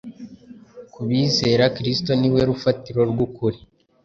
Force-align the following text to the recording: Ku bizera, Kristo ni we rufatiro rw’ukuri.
Ku 0.93 0.99
bizera, 1.07 1.63
Kristo 1.77 2.11
ni 2.19 2.29
we 2.33 2.41
rufatiro 2.49 3.01
rw’ukuri. 3.11 3.59